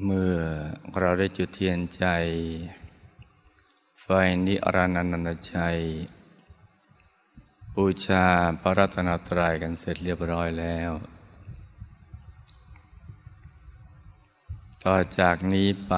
[0.00, 0.36] เมื่อ
[0.98, 2.04] เราได้จุดเทียนใจ
[4.02, 4.06] ไฟ
[4.46, 5.78] นิรันดรชัย
[7.74, 8.26] บูชา
[8.60, 10.90] พระรัตนตรัยกันเสร็จเรียบร้อยแล้ว
[14.84, 15.94] ต่อจากนี้ไป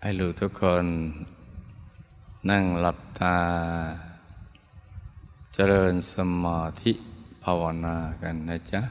[0.00, 0.86] ให้ลูกทุกคน
[2.50, 3.38] นั่งหลับตา
[5.54, 6.14] เจริญส
[6.44, 6.92] มาธิ
[7.42, 8.82] ภาวนากันนะจ๊ะ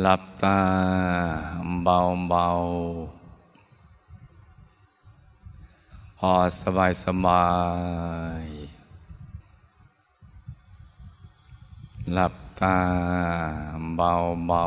[0.00, 0.60] หลับตา
[1.84, 1.98] เบา
[2.28, 2.48] เบา
[6.18, 7.46] พอสบายสบา
[8.42, 8.44] ย
[12.12, 12.78] หลับตา
[13.96, 14.12] เบา
[14.46, 14.64] เบา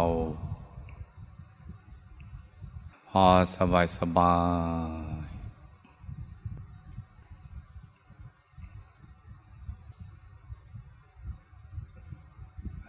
[3.09, 4.35] พอสบายสบา
[5.19, 5.27] ย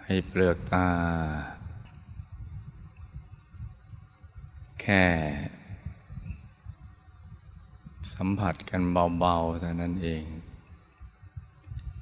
[0.05, 0.89] ให้เปลือกตา
[4.78, 5.07] แค่
[8.13, 10.25] สัมผัสกันเบาๆเท่านั้นเอง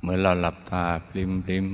[0.01, 1.69] เหมื่อเราหลับตาพลิมพลิม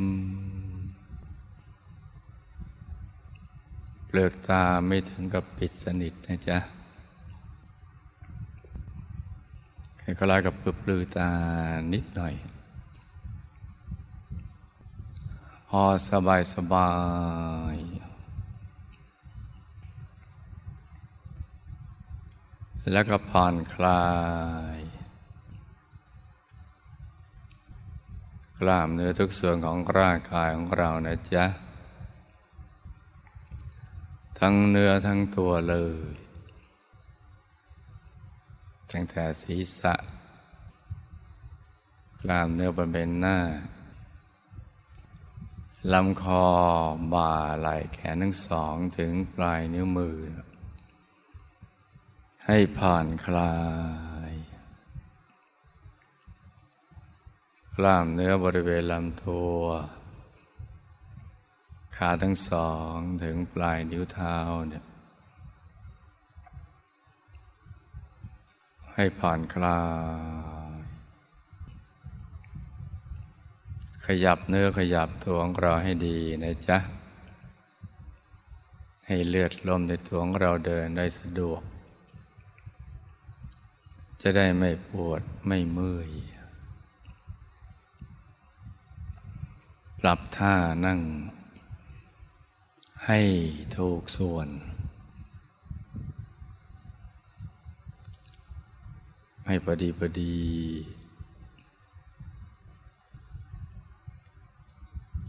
[4.07, 6.59] เปลือกตาไม่ถึงกับปิดสนิทนะจ๊ะ
[9.99, 11.29] แค่ก็ลายกับเปลือตา
[11.93, 12.35] นิดหน่อย
[15.69, 16.89] พอสบายสบา
[17.75, 17.92] ย
[22.91, 24.05] แล้วก็ผ่อนคลา
[24.77, 24.79] ย
[28.59, 31.45] กล้ามเนื้อทุกส่วนของร่างกายของเรานะจ๊ะ
[34.39, 35.77] ทั้งเนื้อทั้งตัวเล
[36.11, 36.13] ย
[38.93, 39.95] ตั้งแต่ศีรษะ
[42.21, 43.39] กล้ามเนื้อบริเวณหน้า
[45.93, 46.45] ลำคอ
[47.15, 50.17] บ่าไหล่แขนทั้งสองถึงปลายนิ้วมือ
[52.49, 53.55] ให้ผ่อนคลา
[54.31, 54.33] ย
[57.77, 59.59] กล้ามเนื้อบริเวณลำตัว
[61.97, 64.37] ขาทั้งสองถึงปลายนิ้วเท้า
[64.69, 64.85] เนี่ย
[68.95, 69.81] ให้ผ่อนคลา
[70.71, 70.73] ย
[74.07, 76.79] ขยับเนื้อขยับตัวของเราให้ดีนะจ๊ะ
[79.07, 81.63] ให้เลือดลมในตัวของเราเดินได้สะดวก
[84.25, 86.11] จะได้ไม่ปวดไม่เมื่อย
[90.01, 90.55] ปรับท่า
[90.87, 91.01] นั่ง
[93.07, 93.21] ให้
[93.77, 94.49] ถูกส่วน
[99.47, 100.39] ให้พอดีพอดี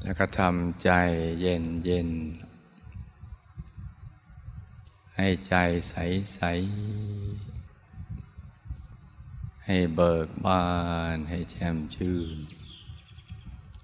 [0.03, 0.89] แล้วก็ทำใจ
[1.41, 2.09] เย็นเย็น
[5.15, 5.55] ให้ใจ
[5.89, 5.95] ใส
[6.33, 6.39] ใส
[9.65, 10.65] ให้เบิกบา
[11.15, 12.37] น ให้แช่มชื่น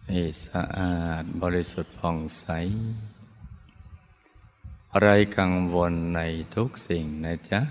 [0.07, 2.45] ให้สะอาดบริสุทธิ์ผ่องใส
[4.94, 6.22] อะไรกังวลใน
[6.56, 7.62] ทุกสิ่งนะจ๊ะ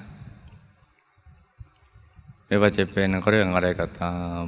[2.44, 4.44] ไม่ว่าจะเป็นเรื่องอะไรก็ตาม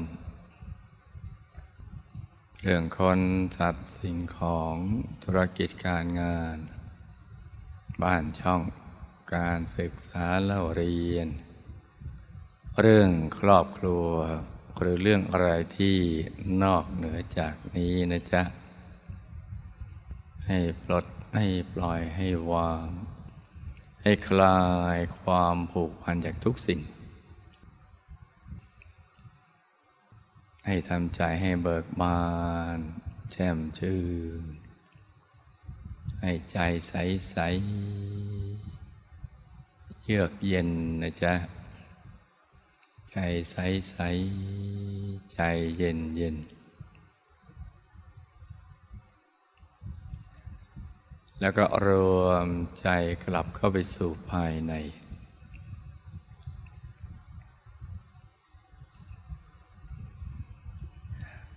[2.63, 3.21] เรื่องคน
[3.57, 4.77] สัตว์สิ่งของ
[5.25, 6.57] ธุรกิจการงาน
[8.03, 8.63] บ้านช่อง
[9.35, 11.29] การศึกษาเล่าเรียน
[12.87, 14.09] เรื่องครอบครัว
[14.79, 15.97] หรือเรื่องอะไรที่
[16.63, 18.43] นอกเหนือจากนี้นะจ๊ะ
[20.47, 22.89] ให้ปลดให้ปล่อยให้วาง
[24.03, 24.61] ให้คลา
[24.97, 26.81] ยความผูกพันจากทุกสิ่ง
[30.67, 32.23] ให้ทำใจให้เบิกบา
[32.77, 32.79] น
[33.31, 34.01] แช่มชื่
[34.41, 34.43] น
[36.23, 36.59] ให้ใจ
[36.89, 36.95] ใส
[37.31, 37.37] ใส
[40.05, 40.69] เยือกเย็น
[41.05, 41.35] นะจ๊ะ
[43.15, 43.19] ใจ
[43.51, 43.57] ใส
[43.91, 43.99] ใส
[45.33, 45.41] ใจ
[45.77, 46.37] เย็นเย็น
[51.41, 51.89] แล้วก็ร
[52.23, 52.49] วม
[52.81, 52.89] ใจ
[53.25, 54.73] กลับเข้าไปสู่ภายใน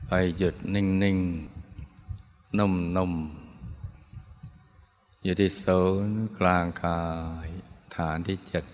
[0.08, 1.18] ไปหยุดนิ่งนิ่ง
[2.58, 3.14] นุ่มนุ่ม
[5.24, 7.02] อยู่ที่ศูนย์กลางกา
[7.46, 7.48] ย
[7.96, 8.66] ฐานที่เจ็ด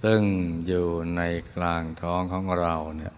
[0.00, 0.22] ซึ่ง
[0.66, 1.22] อยู่ใน
[1.54, 3.14] กลางท้องของเราเนี่ย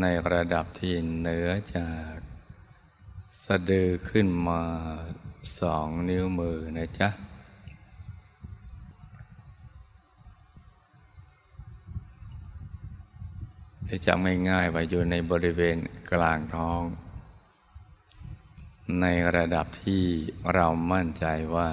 [0.00, 2.14] ในระดับที่เหนือจาก
[3.44, 4.62] สะดือขึ้นมา
[5.60, 7.08] สองนิ้วมือนะจ๊ะ
[13.88, 15.76] จะจำง่ายๆว่าอยู่ในบริเวณ
[16.12, 16.82] กลางท้อง
[19.00, 19.06] ใน
[19.36, 20.04] ระดับที่
[20.54, 21.68] เรามั่นใจว่า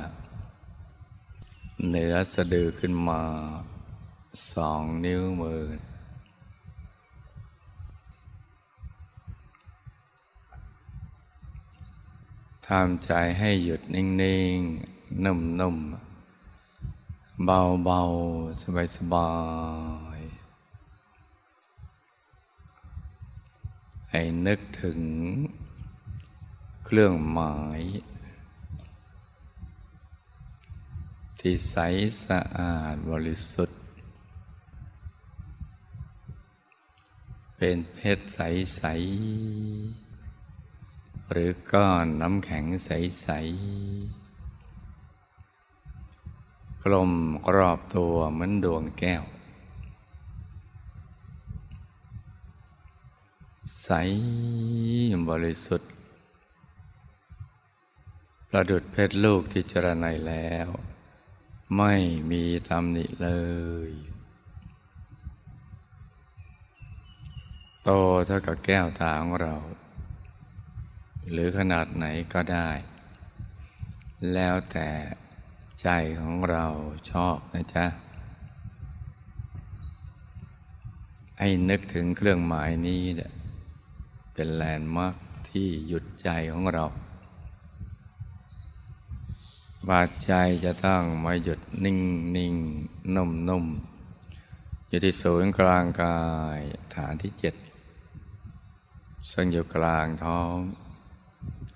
[1.90, 3.22] เหนือสะดือขึ้นมา
[4.54, 5.64] สองนิ้วมือ
[12.68, 14.06] ทำใจให้หยุดนิ่
[14.56, 14.58] ง
[14.90, 15.78] ๆ นุ่ม
[16.62, 18.02] ๆ เบา
[18.34, 18.64] ๆ
[18.98, 19.32] สบา
[20.18, 20.24] ย ๆ
[24.12, 25.00] ให้นึกถึง
[26.86, 27.82] เครื่องหมาย
[31.46, 31.78] ที่ใส
[32.26, 33.80] สะอาดบริสุทธิ์
[37.58, 47.12] เป็นเพชรใสๆหรือก้อนน้ำแข็งใสๆกลม
[47.56, 49.24] รอบตัวเหมือนดวงแก้ว
[53.84, 53.90] ใส
[55.30, 55.90] บริสุทธิ์
[58.50, 60.70] ประดุดเพชรลูกที่จรนัยแล้ว
[61.78, 61.94] ไม่
[62.32, 63.30] มีตำหนิเล
[63.90, 63.92] ย
[67.84, 67.90] โต
[68.26, 69.56] เท่ากับแก้วตาของเรา
[71.32, 72.70] หรือขนาดไหนก็ได้
[74.34, 74.90] แล้วแต่
[75.82, 75.88] ใจ
[76.20, 76.66] ของเรา
[77.12, 77.86] ชอบนะจ๊ะ
[81.40, 83.02] ให้นึกถึงเครื่องหมายนี้
[84.34, 85.16] เป็นแลนด์มาร์ค
[85.50, 86.86] ที่หยุดใจของเรา
[89.90, 90.34] บาดใจ
[90.66, 92.00] จะต้องมาหยุดนิ่ง
[92.36, 92.54] นิ่ง
[93.16, 93.66] นุ่มนุ่ม
[94.88, 96.20] อยู่ที่ศูนย์กลางกา
[96.58, 96.60] ย
[96.96, 97.56] ฐานที่เจ็ด
[99.32, 100.56] ซึ่งอยู่กลางท้อง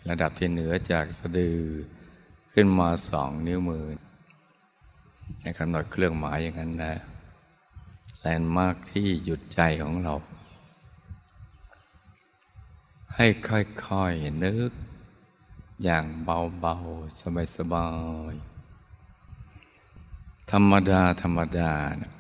[0.09, 1.59] ระดับที่เหนือจากสะดือ
[2.51, 3.85] ขึ้นมาสองนิ้วมือ
[5.41, 6.93] ในกำหนดเครื่องหมายอย่างนั้นนะ
[8.19, 10.13] แลนด์มาร์กที่หยุดใจของเรา
[13.15, 14.71] ให้ค่อยๆนึก
[15.83, 17.21] อย่างเบาๆ
[17.57, 17.87] สบา
[18.31, 21.71] ยๆ ธรรมดา ธรรมดา
[22.01, 22.11] นะ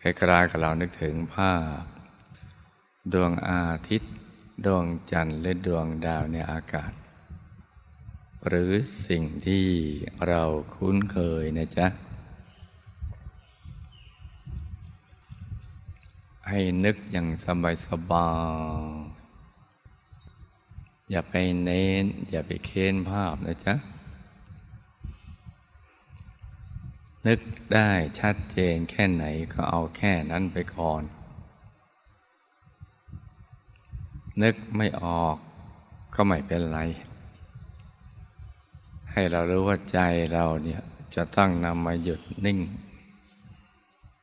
[0.00, 1.84] คล้ายๆกับเรานึกถึงภาพ
[3.12, 4.12] ดวงอาทิตย์
[4.66, 6.92] ดวงจันทร์และดวงดาวในอากาศ
[8.48, 8.72] หรือ
[9.06, 9.66] สิ่งที่
[10.28, 10.42] เรา
[10.74, 11.86] คุ้นเคยนะจ๊ะ
[16.48, 18.28] ให้นึกอย่างสบายสบา
[19.10, 19.13] ย
[21.16, 23.74] อย่าไปเน้น อย่าไปเค้นภาพนะจ๊ะ
[27.26, 27.40] นึก
[27.72, 31.02] ได้ชัดเจนแค่ไหนก็เอาแค่นั้นไปก่อน
[34.42, 35.36] นึกไม่ออก
[36.14, 36.78] ก็ไม่เป็นไร
[39.12, 39.98] ให้เรารู้ว่าใจ
[40.32, 40.82] เราเนี่ย
[41.14, 42.58] จะต้องนำมาหยุดนิ่ง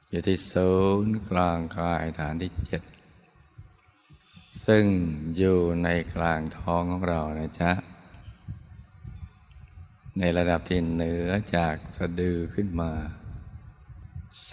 [0.10, 0.72] อยู่ที่ศู
[1.04, 2.84] นย์กลางกายฐานที่เจ็ด
[4.66, 4.86] ซึ่ง
[5.38, 7.72] อยู่ในกลางท้องของเรานะจ๊ะ
[10.20, 12.92] ในระดับที่เหนือจากสะดือขึ้นมา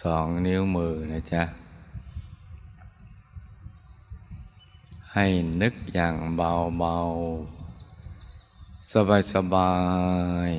[0.01, 1.43] สองนิ้วมือนะจ๊ะ
[5.13, 5.27] ให้
[5.63, 6.99] นึกอย่างเบาเบา
[8.93, 9.75] สบายสบา
[10.51, 10.53] ย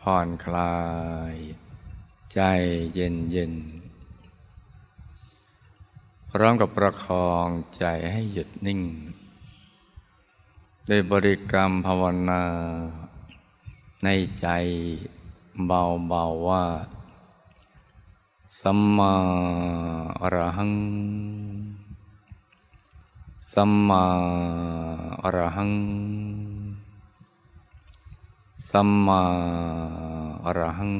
[0.00, 0.76] ผ่อนคลา
[1.32, 1.34] ย
[2.32, 2.40] ใจ
[2.94, 3.52] เย็นเย็น
[6.34, 8.80] พร้อมกับประคองใจให้หยุดนิ่ง
[10.88, 12.42] ได้บริกรรมภาวนา
[14.04, 14.08] ใน
[14.40, 14.48] ใจ
[15.66, 16.64] เบาๆว่า
[18.60, 19.14] สัมมา
[20.22, 20.74] อรหัง
[23.52, 24.04] สัมมา
[25.22, 25.72] อรหัง
[28.70, 29.22] สัมมา
[30.44, 30.94] อรหัง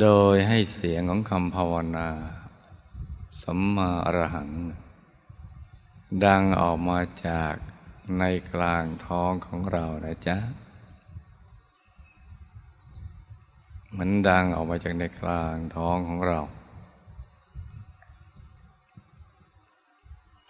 [0.00, 2.08] โดยให้เสียงของคำภาวนา
[3.42, 4.50] สัมมาอรหัง
[6.24, 7.54] ดังออกมาจาก
[8.18, 10.38] ในกลางท้องของเรานะจ๊ะ
[13.96, 16.40] มันดังออกมาจากในกลางท้องของเรา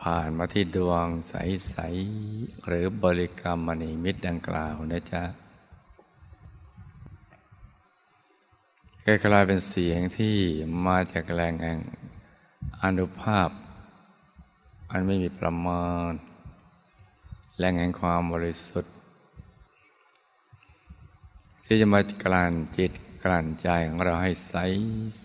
[0.02, 1.76] ผ่านมาที่ดวงใส
[2.20, 5.22] ๆ หรือบริกรรมมณีมิตรดังกล่าวนะจ๊ะ
[9.04, 10.36] กลายเป็นเสียงที่
[10.86, 11.80] มาจากแรงแห่ง
[12.86, 13.48] อนุภาพ
[14.90, 16.12] อันไม่มีประมาณ
[17.58, 18.92] แรงแห่งความบริสุทธิ์
[21.64, 22.92] ที่จะมากลั่นจิต
[23.24, 24.54] กลั่นใจของเราให้ใส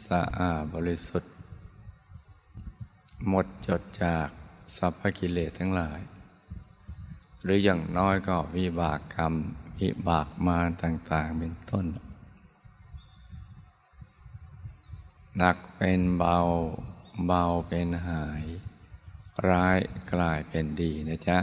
[0.08, 1.32] สะอาดบริสุทธิ์
[3.28, 4.28] หมดจดจาก
[4.78, 6.00] สัพพกิเลสทั้งหลาย
[7.44, 9.34] หรืออย่างน้อยก็วิบากกรรม
[9.80, 11.86] วิบากมาต่างๆเป็นต้น
[15.38, 16.38] หนักเป็นเบา
[17.26, 18.46] เบาเป็นหาย
[19.50, 19.78] ร้าย
[20.14, 21.40] กลายเป็นดีนะจ๊ะ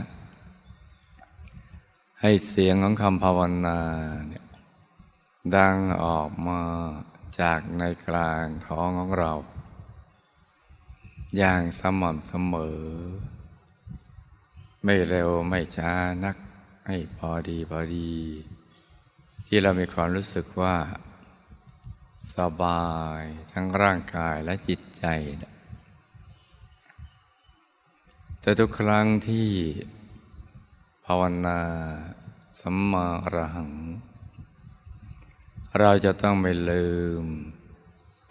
[2.21, 3.79] ให้เสียงของคำภาวนา
[4.27, 4.45] เนี่ย
[5.55, 6.61] ดังออกมา
[7.39, 9.33] จากในกลางท้องของเรา
[11.37, 12.81] อย่างสม่ำเสมอ
[14.83, 15.93] ไม่เร็วไม่ช้า
[16.25, 16.37] นัก
[16.87, 18.13] ให้พอดีพอดี
[19.47, 20.75] ที่เรามีความรู้สึกว่า
[22.35, 23.21] สบาย
[23.53, 25.05] ทั้งร่างกายและจิตใจ
[28.45, 29.49] แต่ทุกครั้งที่
[31.05, 31.59] ภาวนา
[32.59, 33.71] สัมมาอรหัง
[35.79, 36.87] เราจะต้องไม่ลื
[37.21, 37.23] ม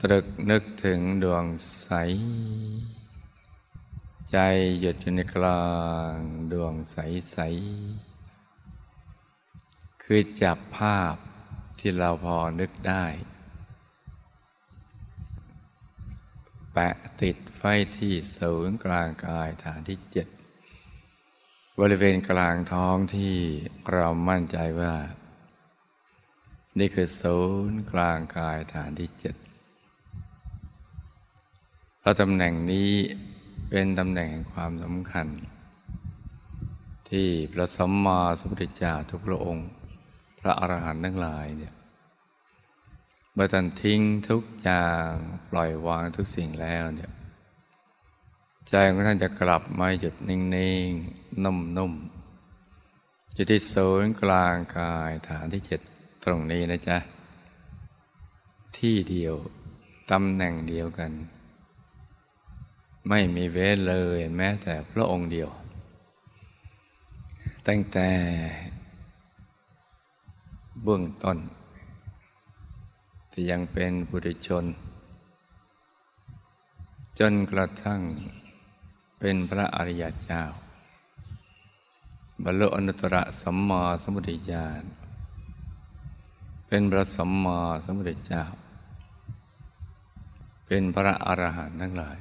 [0.02, 1.44] ตรึกนึกถึงดวง
[1.80, 1.88] ใส
[4.33, 4.38] ใจ
[4.80, 5.66] หยุดอยู่ในกลา
[6.14, 6.16] ง
[6.52, 6.97] ดวงใส
[7.33, 7.38] ใส
[10.02, 11.14] คือจับภาพ
[11.78, 13.04] ที่เราพอนึกได้
[16.75, 17.62] แปะติดไฟ
[17.97, 20.28] ที่ศูนย์กลางกายฐานที่เจ็ด
[21.81, 23.35] บริเวณกลางท้องที่
[23.93, 24.95] เรามั่นใจว่า
[26.78, 27.38] นี่คือศู
[27.71, 29.37] นย์กลางกายฐานที่เจ็ด
[32.00, 32.93] เพระตำแหน่งนี้
[33.71, 35.26] เป็นตำแหน่งแห่งความสำคัญ
[37.11, 39.69] ที่พระสัมมาสัมพุทธเจ้าทุกพระองค์
[40.40, 41.75] พระอรหันต์ทั้งหลายเนี่ย
[43.36, 44.00] เมื่อท่านทิ้ง
[44.30, 45.10] ทุกอย่าง
[45.50, 47.12] ปล่อยวางทุกสิ่งแล้วเนี่ย
[48.68, 50.40] ใจของท่านจะกลับมาหยุดนิ่
[50.88, 55.80] งๆ นุ่มๆอยู่ที่ศูนย์กลางกายฐานที่เจ็ด
[56.24, 56.98] ตรงนี้นะจ๊ะ
[58.78, 59.34] ที่เดียว
[60.10, 61.12] ตำแหน่งเดียวกัน
[63.08, 65.48] ไม่มีเว้นเลยแม้แต่พระองค์เดียว
[67.66, 68.08] ตั้งแต่
[70.82, 71.38] เบื้องต้น
[73.36, 74.64] ที่ยังเป็นบุตรชน
[77.18, 78.00] จนกระทั่ง
[79.18, 80.42] เป็นพระอริยเจ้า
[82.44, 84.84] บรรลุอนุตตรสัมมาสัมพุทธญาณ
[86.66, 88.44] เป็นพระสัมมาสัมพุทธเจ้า
[90.66, 92.18] เป็นพระอรหันต์ทั้งหลาย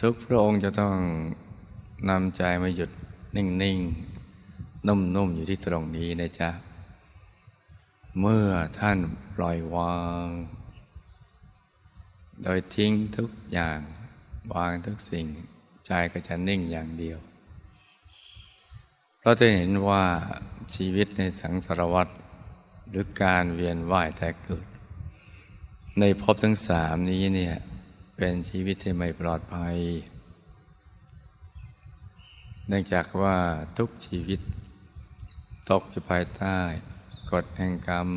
[0.00, 0.96] ทุกพระองค์จะต้อง
[2.08, 2.90] นำใจมาหยุด
[3.36, 3.78] นิ่ง
[4.32, 6.50] ๆ นุ่ม ๆ อยู่ที่ตรงนี้นะจ๊ะ
[8.18, 8.48] เมื่อ
[8.78, 8.98] ท่าน
[9.34, 10.26] ปล่อยวาง
[12.42, 13.80] โดยทิ้งทุกอย่าง
[14.54, 15.26] วางทุกสิ่ง
[15.86, 17.18] ใจก็จะนิ่งอย่างเดียว
[19.22, 20.04] เราจะเห็นว่า
[20.74, 22.08] ชีวิตในสังสารวัฏ
[22.88, 24.66] หรือการเวียนว่ายแต่เกิด
[26.00, 27.56] ในภพทั้งสามนี้เนี่ย
[28.16, 29.76] เป็นชีวิตที่ไม่ปลอดภัย
[32.68, 33.36] เนื่องจากว่า
[33.78, 34.40] ทุกชีวิต
[35.70, 36.58] ตกอยู่ภายใต้
[37.32, 38.08] กฎแห่งกรรม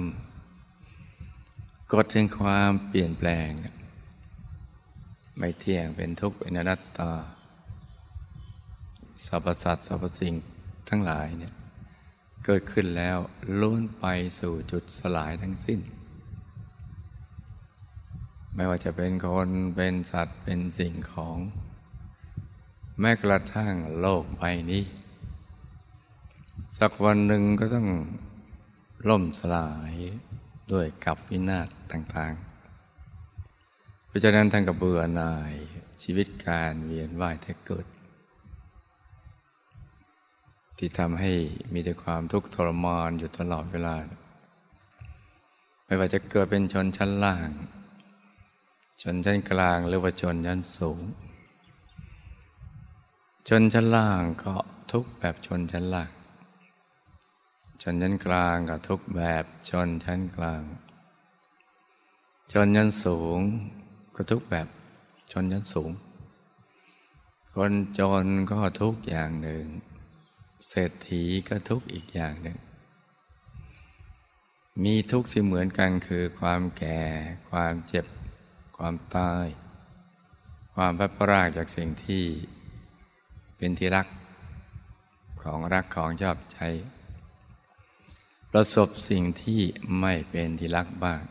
[1.94, 3.50] กฎแห่งความเปลี่ยนแปลง
[5.38, 7.12] ไม่เที่ยงเป็นทุกข์เป็นอนัตตา
[9.26, 10.34] สรรพสัตว์สรรพสิ่ง
[10.90, 11.54] ทั้งหลายเนี่ย
[12.46, 13.18] เกิดขึ้นแล้ว
[13.62, 14.06] ล้วนไป
[14.40, 15.80] สู่จุดสลายทั้งสิ้น
[18.56, 21.38] ไม่ว่าจะเป็นคนเป็นสัตว์เป็นสิ่งของ
[23.00, 24.84] แม้กระทั่งโลกใบนี้
[26.78, 27.88] สักวันหนึ่งก็ต้อง
[29.10, 29.94] ล่มสลาย
[30.72, 35.54] ด้วยกับวินาศต่างๆ เพราะฉะนั้นท่านกับเบื่อหน่าย
[36.04, 37.86] ชีวิตการเวียนว่ายแต่เกิด
[40.78, 41.32] ที่ทำให้
[41.74, 43.96] มีแต่ความทุกข์ทรมานอยู่ตลอดเวลา
[45.86, 47.50] ไม่ว่าจะเกิดเป็นชนชั้นล่าง
[49.02, 51.02] ชนชั้นกลางหรือว่าชนชั้นสูง
[53.48, 54.56] ชนชั้นล่างก็
[54.92, 56.10] ทุกแบบชนชั้นล่าง
[57.86, 60.62] ชนชั้นกลางกับทุกแบบชนชั้นกลาง
[62.52, 63.40] ชนชั้นสูง
[64.16, 64.68] ก็ทุกแบบ
[65.32, 65.92] ชนชั้นสูง
[67.56, 69.66] คนจนก็ทุกอย่างหนึ่ง
[70.68, 72.58] เศรษฐีก็ทุกอีกอย่างหนึ่ง
[74.84, 77.02] มีทุกที่เหมือนกันคือความแก่
[77.50, 78.06] ความเจ็บ
[78.78, 79.48] ความตาย
[80.76, 82.26] ความพัดพรากจากสิ่งที่
[83.58, 84.08] เป็นที่รัก
[85.44, 86.60] ของรักของชอบใจ
[88.56, 89.62] ประสบสิ่งที่
[90.00, 91.22] ไม่เป็นที่รักบ้าง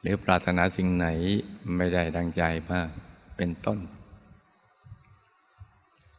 [0.00, 1.06] หรือปรารถนาสิ่งไหน
[1.76, 2.88] ไม่ได้ดังใจบ้าง
[3.36, 3.78] เป็นต้น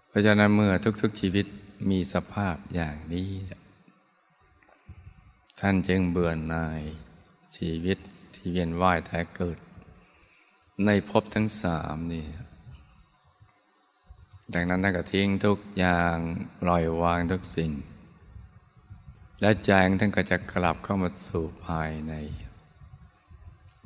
[0.07, 1.45] เพราะฉะนั้นเมื่อทุกๆชีวิต
[1.89, 3.29] มีสภาพอย่างนี้
[5.59, 6.81] ท่านจึงเบื่อหน่าย
[7.57, 7.97] ชีวิต
[8.35, 9.57] ที่เวียนว่ายแต่เกิด
[10.85, 12.25] ในภพทั้งสามนี่
[14.53, 16.15] ดังนั้นท่านก็ทิ้งทุกอย่าง
[16.61, 17.71] ปล่อยวางทุกสิ่ง
[19.41, 22.13] และใจของท่านก็จะกลับเข้ามาสู่ภายใน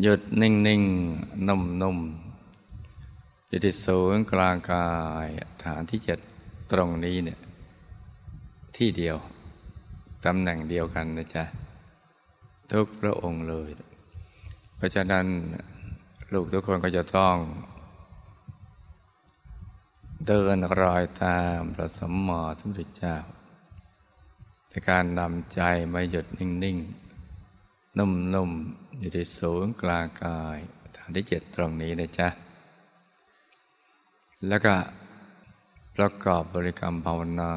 [0.01, 0.83] หยุดนิ่งนิ่ง
[1.47, 1.99] นุ่มนุ่ม
[3.47, 4.89] อยู่ที่ศูนย์กลางกา
[5.25, 5.27] ย
[5.63, 6.19] ฐานที่เจ็ด
[6.71, 7.39] ตรงนี้เนี่ย
[8.77, 9.17] ที่เดียว
[10.25, 11.43] ตำแหน่งเดียวกันนะจ๊ะ
[12.71, 13.69] ทุกพระองค์เลย
[14.75, 15.25] เพราะฉะนั้น
[16.33, 17.35] ลูกทุกคนก็จะต้อง
[20.27, 23.15] เดินรอยตามพระสัมมาสัมพุทธเจ้า
[24.73, 25.61] ในการนำใจ
[25.93, 30.57] มาหยุดนิ่งๆ นุ่มๆ อยู่ที่ศูนย์กลางกาย
[30.95, 32.27] ฐานที่เจ็ดตรงนี้นะจ๊ะ
[34.47, 34.75] แล้วก็
[35.95, 37.51] ประกอบบริกรรมภาวนา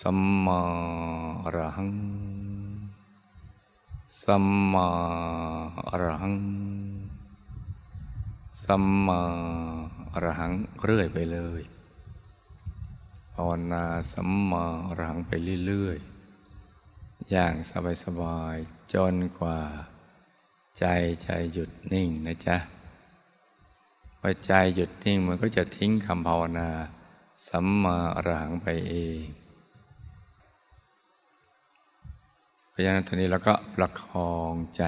[0.00, 0.60] สัมมา
[1.42, 1.92] อรหัง
[4.22, 4.88] สัมมา
[5.88, 6.36] อรหัง
[8.64, 9.20] สัมมา
[10.12, 10.52] อรหัง
[10.84, 11.62] เรื่อยไปเลย
[13.40, 15.32] ภาวนาสัมมาอรหังไป
[15.66, 17.54] เรื่อยๆ อย่าง
[18.04, 19.58] สบายๆ จนกว่า
[20.78, 20.84] ใจ
[21.22, 22.56] ใจหยุดนิ่งนะจ๊ะ
[24.20, 26.68] พอใจหยุดนิ่งมันก็จะทิ้งคำภาวนา
[27.48, 29.24] สัมมาอรหังไปเอง
[32.68, 34.82] เพราะฉะนั้นตอนนี้เราก็ประคองใจ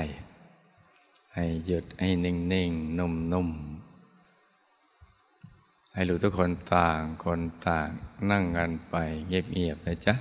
[1.34, 3.50] ให้หยุดให้นิ่งนิ่งนุ่มนุ่ม
[5.94, 7.88] ให้รู้ทุกคนต่างคนต่าง
[8.30, 10.14] นั่งกันไปเงียบๆนะจ๊ะ